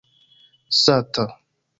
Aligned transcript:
sata 0.83 1.25